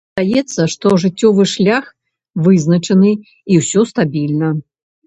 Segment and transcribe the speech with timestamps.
[0.17, 1.85] Здаецца, што жыццёвы шлях
[2.49, 3.15] вызначаны,
[3.55, 4.53] і ўсё стабільна.